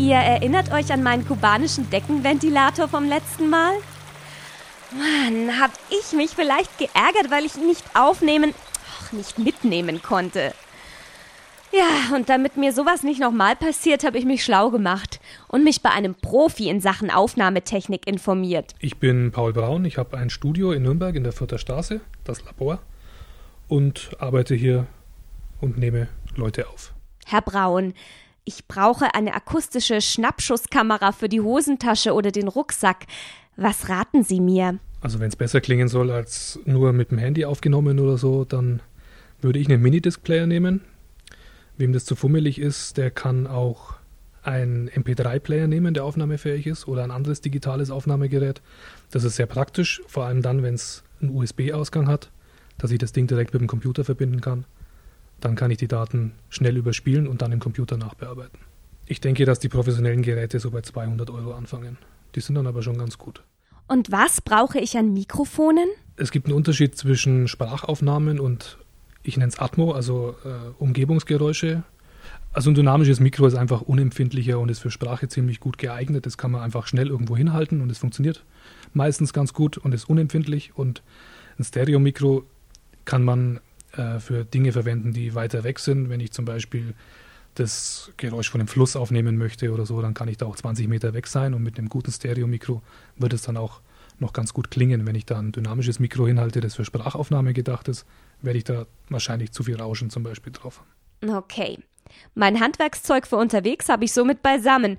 Ihr 0.00 0.16
erinnert 0.16 0.72
euch 0.72 0.90
an 0.94 1.02
meinen 1.02 1.26
kubanischen 1.26 1.90
Deckenventilator 1.90 2.88
vom 2.88 3.06
letzten 3.06 3.50
Mal? 3.50 3.74
Mann, 4.92 5.60
hab 5.60 5.72
ich 5.90 6.16
mich 6.16 6.30
vielleicht 6.30 6.78
geärgert, 6.78 7.30
weil 7.30 7.44
ich 7.44 7.56
ihn 7.56 7.66
nicht 7.66 7.84
aufnehmen, 7.92 8.54
ach, 8.98 9.12
nicht 9.12 9.38
mitnehmen 9.38 10.00
konnte. 10.00 10.54
Ja, 11.70 12.16
und 12.16 12.30
damit 12.30 12.56
mir 12.56 12.72
sowas 12.72 13.02
nicht 13.02 13.20
nochmal 13.20 13.56
passiert, 13.56 14.02
habe 14.02 14.16
ich 14.16 14.24
mich 14.24 14.42
schlau 14.42 14.70
gemacht 14.70 15.20
und 15.48 15.64
mich 15.64 15.82
bei 15.82 15.90
einem 15.90 16.14
Profi 16.14 16.70
in 16.70 16.80
Sachen 16.80 17.10
Aufnahmetechnik 17.10 18.06
informiert. 18.06 18.74
Ich 18.78 18.96
bin 18.96 19.32
Paul 19.32 19.52
Braun, 19.52 19.84
ich 19.84 19.98
habe 19.98 20.16
ein 20.16 20.30
Studio 20.30 20.72
in 20.72 20.82
Nürnberg 20.82 21.14
in 21.14 21.24
der 21.24 21.32
Vierter 21.32 21.58
Straße, 21.58 22.00
das 22.24 22.42
Labor, 22.46 22.78
und 23.68 24.16
arbeite 24.18 24.54
hier 24.54 24.86
und 25.60 25.76
nehme 25.76 26.08
Leute 26.36 26.68
auf. 26.68 26.94
Herr 27.26 27.42
Braun, 27.42 27.92
ich 28.44 28.66
brauche 28.66 29.14
eine 29.14 29.34
akustische 29.34 30.00
Schnappschusskamera 30.00 31.12
für 31.12 31.28
die 31.28 31.40
Hosentasche 31.40 32.12
oder 32.12 32.30
den 32.30 32.48
Rucksack. 32.48 33.06
Was 33.56 33.88
raten 33.88 34.24
Sie 34.24 34.40
mir? 34.40 34.78
Also 35.00 35.20
wenn 35.20 35.28
es 35.28 35.36
besser 35.36 35.60
klingen 35.60 35.88
soll 35.88 36.10
als 36.10 36.58
nur 36.64 36.92
mit 36.92 37.10
dem 37.10 37.18
Handy 37.18 37.44
aufgenommen 37.44 37.98
oder 37.98 38.18
so, 38.18 38.44
dann 38.44 38.80
würde 39.40 39.58
ich 39.58 39.68
einen 39.68 39.82
Minidisc-Player 39.82 40.46
nehmen. 40.46 40.82
Wem 41.76 41.92
das 41.92 42.04
zu 42.04 42.16
fummelig 42.16 42.58
ist, 42.58 42.96
der 42.98 43.10
kann 43.10 43.46
auch 43.46 43.94
einen 44.42 44.88
MP3-Player 44.88 45.66
nehmen, 45.66 45.94
der 45.94 46.04
aufnahmefähig 46.04 46.66
ist, 46.66 46.88
oder 46.88 47.04
ein 47.04 47.10
anderes 47.10 47.40
digitales 47.40 47.90
Aufnahmegerät. 47.90 48.62
Das 49.10 49.24
ist 49.24 49.36
sehr 49.36 49.46
praktisch, 49.46 50.02
vor 50.06 50.24
allem 50.24 50.42
dann, 50.42 50.62
wenn 50.62 50.74
es 50.74 51.02
einen 51.20 51.34
USB-Ausgang 51.34 52.08
hat, 52.08 52.30
dass 52.78 52.90
ich 52.90 52.98
das 52.98 53.12
Ding 53.12 53.26
direkt 53.26 53.52
mit 53.52 53.60
dem 53.60 53.68
Computer 53.68 54.04
verbinden 54.04 54.40
kann. 54.40 54.64
Dann 55.40 55.56
kann 55.56 55.70
ich 55.70 55.78
die 55.78 55.88
Daten 55.88 56.32
schnell 56.48 56.76
überspielen 56.76 57.26
und 57.26 57.42
dann 57.42 57.52
im 57.52 57.60
Computer 57.60 57.96
nachbearbeiten. 57.96 58.58
Ich 59.06 59.20
denke, 59.20 59.44
dass 59.44 59.58
die 59.58 59.68
professionellen 59.68 60.22
Geräte 60.22 60.60
so 60.60 60.70
bei 60.70 60.82
200 60.82 61.30
Euro 61.30 61.52
anfangen. 61.54 61.98
Die 62.34 62.40
sind 62.40 62.54
dann 62.54 62.66
aber 62.66 62.82
schon 62.82 62.98
ganz 62.98 63.18
gut. 63.18 63.42
Und 63.88 64.12
was 64.12 64.40
brauche 64.40 64.78
ich 64.78 64.96
an 64.96 65.12
Mikrofonen? 65.12 65.88
Es 66.16 66.30
gibt 66.30 66.46
einen 66.46 66.54
Unterschied 66.54 66.96
zwischen 66.96 67.48
Sprachaufnahmen 67.48 68.38
und 68.38 68.78
ich 69.22 69.36
nenne 69.36 69.48
es 69.48 69.58
Atmo, 69.58 69.92
also 69.92 70.36
äh, 70.44 70.70
Umgebungsgeräusche. 70.78 71.82
Also 72.52 72.70
ein 72.70 72.74
dynamisches 72.74 73.20
Mikro 73.20 73.46
ist 73.46 73.54
einfach 73.54 73.82
unempfindlicher 73.82 74.58
und 74.58 74.70
ist 74.70 74.80
für 74.80 74.90
Sprache 74.90 75.28
ziemlich 75.28 75.60
gut 75.60 75.78
geeignet. 75.78 76.26
Das 76.26 76.38
kann 76.38 76.50
man 76.50 76.62
einfach 76.62 76.86
schnell 76.86 77.08
irgendwo 77.08 77.36
hinhalten 77.36 77.80
und 77.80 77.90
es 77.90 77.98
funktioniert 77.98 78.44
meistens 78.92 79.32
ganz 79.32 79.52
gut 79.52 79.78
und 79.78 79.92
ist 79.94 80.08
unempfindlich. 80.08 80.72
Und 80.74 81.02
ein 81.58 81.64
Stereomikro 81.64 82.44
kann 83.04 83.24
man 83.24 83.60
äh, 83.96 84.18
für 84.18 84.44
Dinge 84.44 84.72
verwenden, 84.72 85.12
die 85.12 85.34
weiter 85.34 85.64
weg 85.64 85.78
sind. 85.78 86.08
Wenn 86.08 86.20
ich 86.20 86.32
zum 86.32 86.44
Beispiel 86.44 86.94
das 87.54 88.12
Geräusch 88.16 88.50
von 88.50 88.60
einem 88.60 88.68
Fluss 88.68 88.96
aufnehmen 88.96 89.36
möchte 89.36 89.72
oder 89.72 89.86
so, 89.86 90.00
dann 90.00 90.14
kann 90.14 90.28
ich 90.28 90.36
da 90.36 90.46
auch 90.46 90.56
20 90.56 90.88
Meter 90.88 91.14
weg 91.14 91.26
sein 91.26 91.54
und 91.54 91.62
mit 91.62 91.78
einem 91.78 91.88
guten 91.88 92.12
Stereomikro 92.12 92.82
wird 93.16 93.32
es 93.32 93.42
dann 93.42 93.56
auch 93.56 93.80
noch 94.18 94.32
ganz 94.32 94.52
gut 94.52 94.70
klingen. 94.70 95.06
Wenn 95.06 95.14
ich 95.14 95.26
da 95.26 95.38
ein 95.38 95.52
dynamisches 95.52 95.98
Mikro 95.98 96.26
hinhalte, 96.26 96.60
das 96.60 96.76
für 96.76 96.84
Sprachaufnahme 96.84 97.52
gedacht 97.52 97.88
ist, 97.88 98.06
werde 98.42 98.58
ich 98.58 98.64
da 98.64 98.86
wahrscheinlich 99.08 99.52
zu 99.52 99.64
viel 99.64 99.76
Rauschen 99.76 100.10
zum 100.10 100.22
Beispiel 100.22 100.52
drauf 100.52 100.80
haben. 100.80 101.34
Okay. 101.34 101.78
Mein 102.34 102.60
Handwerkszeug 102.60 103.26
für 103.26 103.36
unterwegs 103.36 103.88
habe 103.88 104.04
ich 104.04 104.12
somit 104.12 104.42
beisammen. 104.42 104.98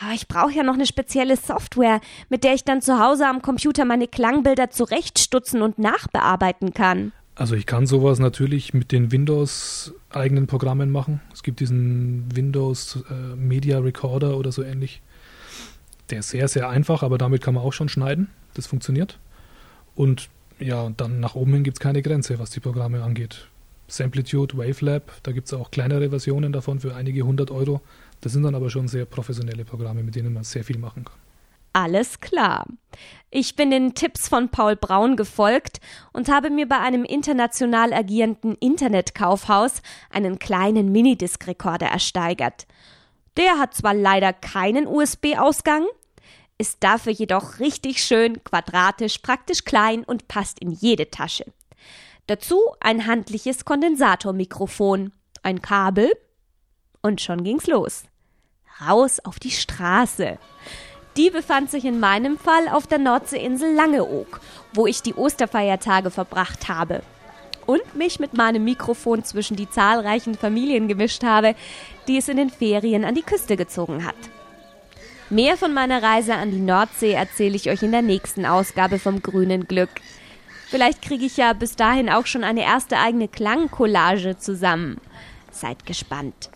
Aber 0.00 0.12
ich 0.12 0.28
brauche 0.28 0.52
ja 0.52 0.62
noch 0.62 0.74
eine 0.74 0.86
spezielle 0.86 1.36
Software, 1.36 2.00
mit 2.30 2.42
der 2.42 2.54
ich 2.54 2.64
dann 2.64 2.80
zu 2.80 2.98
Hause 2.98 3.26
am 3.26 3.42
Computer 3.42 3.84
meine 3.84 4.08
Klangbilder 4.08 4.70
zurechtstutzen 4.70 5.60
und 5.60 5.78
nachbearbeiten 5.78 6.72
kann. 6.72 7.12
Also 7.34 7.54
ich 7.54 7.64
kann 7.64 7.86
sowas 7.86 8.18
natürlich 8.18 8.74
mit 8.74 8.92
den 8.92 9.12
Windows 9.12 9.94
eigenen 10.10 10.46
Programmen 10.46 10.90
machen. 10.90 11.20
Es 11.32 11.42
gibt 11.42 11.60
diesen 11.60 12.24
Windows 12.34 13.02
äh, 13.08 13.36
Media 13.36 13.78
Recorder 13.78 14.36
oder 14.36 14.52
so 14.52 14.62
ähnlich. 14.62 15.00
Der 16.10 16.18
ist 16.20 16.30
sehr, 16.30 16.48
sehr 16.48 16.68
einfach, 16.68 17.02
aber 17.02 17.16
damit 17.18 17.40
kann 17.40 17.54
man 17.54 17.62
auch 17.62 17.72
schon 17.72 17.88
schneiden. 17.88 18.28
Das 18.54 18.66
funktioniert. 18.66 19.18
Und 19.94 20.28
ja, 20.58 20.90
dann 20.96 21.20
nach 21.20 21.34
oben 21.34 21.54
hin 21.54 21.64
gibt 21.64 21.78
es 21.78 21.80
keine 21.80 22.02
Grenze, 22.02 22.38
was 22.38 22.50
die 22.50 22.60
Programme 22.60 23.02
angeht. 23.02 23.46
Samplitude, 23.88 24.56
Wavelab, 24.56 25.12
da 25.22 25.32
gibt 25.32 25.46
es 25.46 25.54
auch 25.54 25.70
kleinere 25.70 26.10
Versionen 26.10 26.52
davon 26.52 26.80
für 26.80 26.94
einige 26.94 27.22
hundert 27.22 27.50
Euro. 27.50 27.80
Das 28.20 28.32
sind 28.32 28.42
dann 28.42 28.54
aber 28.54 28.70
schon 28.70 28.86
sehr 28.86 29.04
professionelle 29.04 29.64
Programme, 29.64 30.02
mit 30.02 30.14
denen 30.14 30.34
man 30.34 30.44
sehr 30.44 30.62
viel 30.62 30.78
machen 30.78 31.04
kann. 31.04 31.16
Alles 31.72 32.20
klar. 32.20 32.66
Ich 33.30 33.54
bin 33.54 33.70
den 33.70 33.94
Tipps 33.94 34.28
von 34.28 34.48
Paul 34.48 34.74
Braun 34.74 35.16
gefolgt 35.16 35.80
und 36.12 36.28
habe 36.28 36.50
mir 36.50 36.68
bei 36.68 36.78
einem 36.78 37.04
international 37.04 37.92
agierenden 37.92 38.56
Internetkaufhaus 38.56 39.82
einen 40.10 40.40
kleinen 40.40 40.90
Minidisc-Rekorder 40.90 41.86
ersteigert. 41.86 42.66
Der 43.36 43.58
hat 43.58 43.74
zwar 43.74 43.94
leider 43.94 44.32
keinen 44.32 44.88
USB-Ausgang, 44.88 45.86
ist 46.58 46.78
dafür 46.82 47.12
jedoch 47.12 47.60
richtig 47.60 48.02
schön 48.02 48.42
quadratisch, 48.42 49.18
praktisch 49.18 49.64
klein 49.64 50.02
und 50.02 50.26
passt 50.26 50.58
in 50.58 50.72
jede 50.72 51.10
Tasche. 51.10 51.44
Dazu 52.26 52.60
ein 52.80 53.06
handliches 53.06 53.64
Kondensatormikrofon, 53.64 55.12
ein 55.42 55.62
Kabel 55.62 56.12
und 57.00 57.20
schon 57.20 57.44
ging's 57.44 57.66
los. 57.66 58.04
Raus 58.80 59.20
auf 59.20 59.38
die 59.38 59.50
Straße. 59.50 60.38
Die 61.16 61.30
befand 61.30 61.70
sich 61.70 61.84
in 61.84 61.98
meinem 62.00 62.38
Fall 62.38 62.68
auf 62.68 62.86
der 62.86 62.98
Nordseeinsel 62.98 63.74
Langeoog, 63.74 64.40
wo 64.72 64.86
ich 64.86 65.02
die 65.02 65.14
Osterfeiertage 65.14 66.10
verbracht 66.10 66.68
habe 66.68 67.02
und 67.66 67.94
mich 67.94 68.20
mit 68.20 68.34
meinem 68.34 68.64
Mikrofon 68.64 69.24
zwischen 69.24 69.56
die 69.56 69.70
zahlreichen 69.70 70.34
Familien 70.34 70.88
gemischt 70.88 71.22
habe, 71.22 71.54
die 72.08 72.16
es 72.16 72.28
in 72.28 72.36
den 72.36 72.50
Ferien 72.50 73.04
an 73.04 73.14
die 73.14 73.22
Küste 73.22 73.56
gezogen 73.56 74.04
hat. 74.04 74.16
Mehr 75.30 75.56
von 75.56 75.72
meiner 75.72 76.02
Reise 76.02 76.34
an 76.34 76.50
die 76.50 76.58
Nordsee 76.58 77.12
erzähle 77.12 77.54
ich 77.54 77.70
euch 77.70 77.84
in 77.84 77.92
der 77.92 78.02
nächsten 78.02 78.46
Ausgabe 78.46 78.98
vom 78.98 79.22
Grünen 79.22 79.68
Glück. 79.68 79.90
Vielleicht 80.68 81.02
kriege 81.02 81.24
ich 81.24 81.36
ja 81.36 81.52
bis 81.52 81.76
dahin 81.76 82.10
auch 82.10 82.26
schon 82.26 82.42
eine 82.42 82.64
erste 82.64 82.98
eigene 82.98 83.28
Klangcollage 83.28 84.38
zusammen. 84.38 85.00
Seid 85.52 85.86
gespannt. 85.86 86.50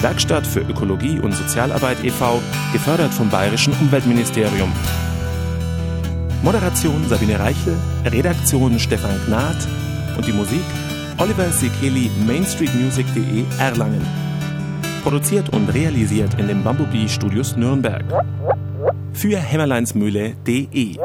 Werkstatt 0.00 0.46
für 0.46 0.60
Ökologie 0.60 1.18
und 1.20 1.32
Sozialarbeit 1.32 2.04
e.V., 2.04 2.40
gefördert 2.72 3.12
vom 3.12 3.30
Bayerischen 3.30 3.72
Umweltministerium. 3.80 4.72
Moderation 6.42 7.08
Sabine 7.08 7.38
Reichel, 7.38 7.76
Redaktion 8.04 8.78
Stefan 8.78 9.18
Gnad 9.26 9.56
und 10.16 10.26
die 10.26 10.32
Musik 10.32 10.64
Oliver 11.18 11.50
Sekeli, 11.50 12.10
mainstreetmusic.de 12.26 13.44
Erlangen. 13.58 14.23
Produziert 15.04 15.50
und 15.50 15.68
realisiert 15.68 16.32
in 16.40 16.48
den 16.48 16.64
Bumblebee 16.64 17.06
Studios 17.06 17.58
Nürnberg. 17.58 18.02
Für 19.12 19.36
hämmerleinsmühle.de 19.36 20.96